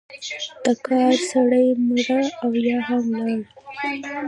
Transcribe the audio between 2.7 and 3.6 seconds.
هم ولاړل.